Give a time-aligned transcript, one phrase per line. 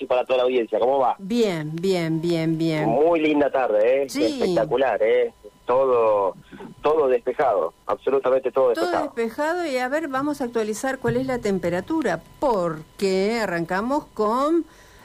[0.00, 0.80] y para toda la audiencia.
[0.80, 1.14] ¿Cómo va?
[1.18, 2.86] Bien, bien, bien, bien.
[2.88, 4.08] Muy linda tarde, ¿eh?
[4.08, 4.24] Sí.
[4.24, 5.32] Espectacular, ¿eh?
[5.64, 6.34] Todo,
[6.82, 9.04] todo despejado, absolutamente todo Todo despejado.
[9.14, 14.64] despejado y a ver, vamos a actualizar cuál es la temperatura, porque arrancamos con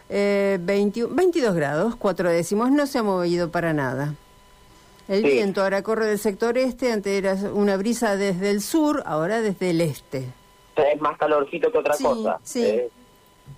[0.09, 4.15] eh, 21 22 grados, cuatro décimos, no se ha movido para nada.
[5.07, 5.29] El Sí.
[5.31, 9.71] viento ahora corre del sector este, antes era una brisa desde el sur, ahora desde
[9.71, 10.25] el este.
[10.75, 12.39] Es más calorcito que otra Sí, cosa.
[12.43, 12.63] sí.
[12.65, 12.89] ¿eh?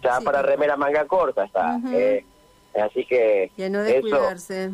[0.02, 0.26] Ya Sí.
[0.26, 1.80] para remera manga corta está.
[1.92, 2.26] ¿eh?
[2.82, 4.72] Así que Ya no eso, descuidarse.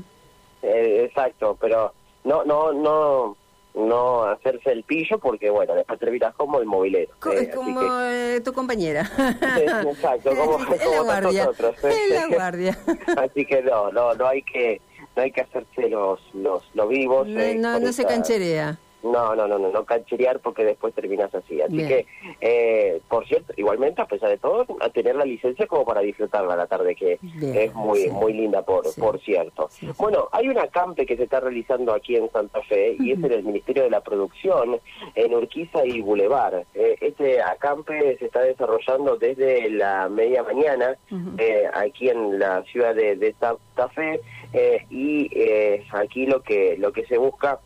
[0.61, 3.35] eh, exacto, pero no, no, no,
[3.75, 7.11] no hacerse el pillo porque bueno, después terminas como el movilero.
[7.31, 7.49] ¿eh?
[7.53, 9.02] como que- eh, tu compañera.
[9.88, 11.49] Exacto, como- como guardia.
[11.49, 11.94] otros, ¿eh?
[12.09, 12.77] En la guardia.
[13.17, 14.81] Así que no, no, no hay que,
[15.16, 17.27] no hay que hacerse los, los, los vivos.
[17.27, 18.77] No, eh, no, se cancherea.
[19.03, 21.62] No, no, no, no, no cancherear porque después terminas así.
[21.62, 21.88] Así Bien.
[21.88, 22.05] que,
[22.41, 26.55] eh, por cierto, igualmente, a pesar de todo, a tener la licencia como para disfrutarla
[26.55, 28.09] la tarde, que Bien, es muy sí.
[28.09, 28.99] muy linda, por Sí.
[28.99, 29.67] por cierto.
[29.70, 29.88] Sí.
[29.98, 33.31] Bueno, hay un acampe que se está realizando aquí en Santa Fe y es en
[33.31, 34.80] el Ministerio de la Producción,
[35.16, 36.64] en Urquiza y Boulevard.
[36.73, 40.97] Eh, este acampe se está desarrollando desde la media mañana
[41.38, 44.20] eh, aquí en la ciudad de, de Santa Fe
[44.53, 47.59] eh, y eh, aquí lo que lo que se busca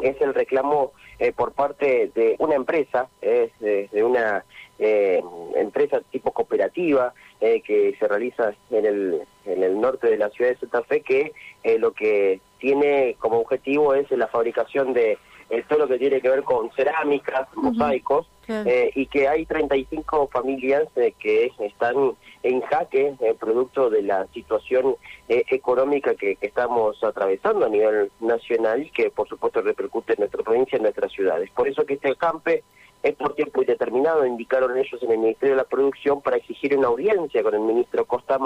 [0.00, 4.44] es el reclamo eh, por parte de una empresa, es de, de una
[4.78, 5.22] eh,
[5.54, 10.50] empresa tipo cooperativa eh, que se realiza en el, en el norte de la ciudad
[10.50, 11.32] de Santa Fe, que
[11.62, 15.18] eh, lo que tiene como objetivo es la fabricación de
[15.50, 18.26] eh, todo lo que tiene que ver con cerámicas, mosaicos,
[18.66, 24.26] Eh, y que hay 35 familias eh, que están en jaque eh, producto de la
[24.28, 24.96] situación
[25.28, 30.42] eh, económica que, estamos atravesando a nivel nacional y que por supuesto repercute en nuestra
[30.42, 31.50] provincia en nuestras ciudades.
[31.50, 32.64] Por eso que este acampe
[33.02, 36.88] es por tiempo indeterminado, indicaron ellos en el Ministerio de la Producción para exigir una
[36.88, 38.38] audiencia con el ministro Costa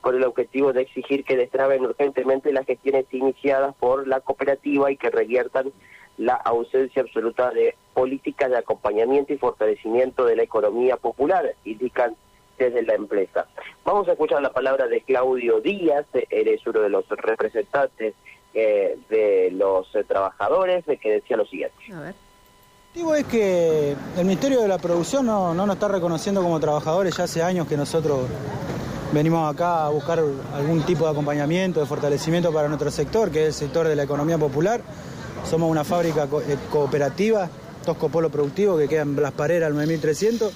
[0.00, 4.96] con el objetivo de exigir que destraben urgentemente las gestiones iniciadas por la cooperativa y
[4.96, 5.72] que reviertan
[6.18, 12.14] la ausencia absoluta de políticas de acompañamiento y fortalecimiento de la economía popular, indican
[12.58, 13.46] desde la empresa.
[13.84, 18.14] Vamos a escuchar la palabra de Claudio Díaz, él es uno de los representantes
[18.52, 21.76] eh, de los eh, trabajadores, de que decía lo siguiente.
[21.94, 22.14] A ver.
[22.94, 26.58] El motivo es que el Ministerio de la Producción no, no nos está reconociendo como
[26.58, 28.26] trabajadores, ya hace años que nosotros
[29.12, 30.20] venimos acá a buscar
[30.54, 34.02] algún tipo de acompañamiento, de fortalecimiento para nuestro sector, que es el sector de la
[34.02, 34.80] economía popular.
[35.44, 37.48] Somos una fábrica eh, cooperativa,
[37.84, 40.52] Tosco Polo Productivo, que queda en Blas Parera, al 9300.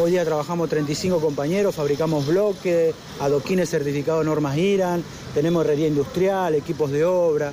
[0.00, 5.02] Hoy día trabajamos 35 compañeros, fabricamos bloques, adoquines certificados normas IRAN,
[5.34, 7.52] tenemos herrería industrial, equipos de obra.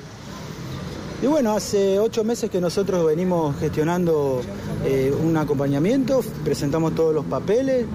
[1.22, 4.42] Y bueno, hace ocho meses que nosotros venimos gestionando
[4.84, 7.86] eh, un acompañamiento, presentamos todos los papeles,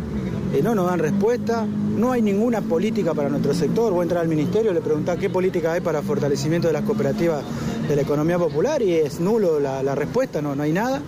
[0.53, 3.93] eh, no nos dan respuesta, no hay ninguna política para nuestro sector.
[3.93, 7.43] Vos entrar al ministerio, le preguntás qué política hay para fortalecimiento de las cooperativas
[7.91, 11.01] de la economía popular y es nulo la, respuesta, no, no hay nada.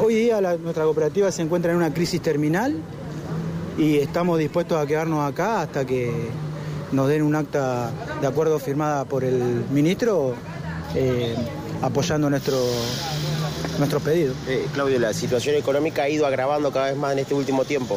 [0.00, 2.76] Hoy día nuestra cooperativa se encuentra en una crisis terminal
[3.78, 6.10] y estamos dispuestos a quedarnos acá hasta que
[6.90, 10.34] nos den un acta de acuerdo firmada por el ministro
[10.96, 11.36] eh,
[11.82, 12.58] apoyando nuestro,
[13.78, 14.34] nuestro pedido.
[14.48, 17.96] Eh, Claudio, la situación económica ha ido agravando cada vez más en este último tiempo.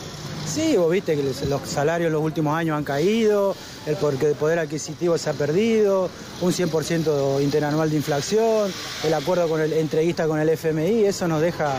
[0.55, 3.53] Sí, vos viste que los salarios en los últimos años han caído,
[3.85, 8.71] el poder adquisitivo se ha perdido, un 100% interanual de inflación,
[9.03, 11.73] el acuerdo con el entreguista con el FMI, eso nos deja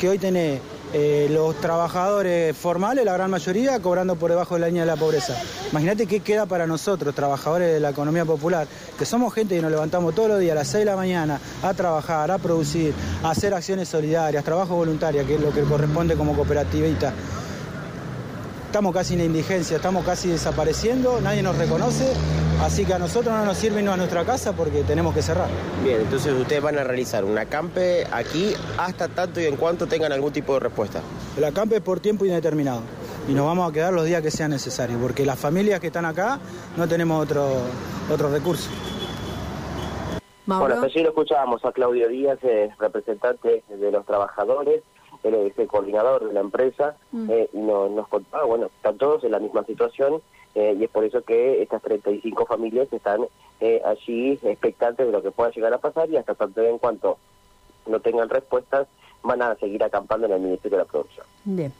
[0.00, 0.58] que hoy tenés
[0.94, 4.96] eh, los trabajadores formales, la gran mayoría, cobrando por debajo de la línea de la
[4.96, 5.36] pobreza.
[5.70, 8.66] Imagínate qué queda para nosotros, trabajadores de la economía popular,
[8.98, 11.40] que somos gente que nos levantamos todos los días a las 6 de la mañana
[11.62, 16.16] a trabajar, a producir, a hacer acciones solidarias, trabajo voluntario, que es lo que corresponde
[16.16, 17.12] como cooperativista
[18.74, 22.12] estamos casi en la indigencia, estamos casi desapareciendo, nadie nos reconoce,
[22.60, 25.46] así que a nosotros no nos sirve irnos a nuestra casa porque tenemos que cerrar.
[25.84, 30.10] Bien, entonces ustedes van a realizar un acampe aquí hasta tanto y en cuanto tengan
[30.10, 31.02] algún tipo de respuesta.
[31.36, 32.80] El acampe es por tiempo indeterminado
[33.28, 36.04] y nos vamos a quedar los días que sean necesarios, porque las familias que están
[36.04, 36.40] acá
[36.76, 37.46] no tenemos otro,
[38.12, 38.70] otro recurso.
[40.46, 40.66] Mauro.
[40.66, 44.82] Bueno, allí lo escuchábamos a Claudio Díaz, eh, representante de los trabajadores,
[45.24, 47.30] él es el coordinador de la empresa, Mm.
[47.30, 50.20] eh, y no- nos contaba, bueno, están todos en la misma situación
[50.54, 53.22] eh, y es por eso que estas 35 familias están
[53.60, 57.18] eh, allí expectantes de lo que pueda llegar a pasar y hasta tanto en cuanto
[57.86, 58.86] no tengan respuestas
[59.22, 61.26] van a seguir acampando en el Ministerio de la Producción.
[61.44, 61.72] Bien.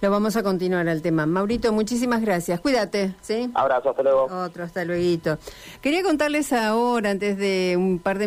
[0.00, 1.26] Lo vamos a continuar al tema.
[1.26, 2.60] Maurito, muchísimas gracias.
[2.60, 3.50] Cuídate, ¿sí?
[3.54, 4.24] Abrazo, hasta luego.
[4.24, 5.36] Otro, hasta luego.
[5.82, 8.26] Quería contarles ahora, antes de un par de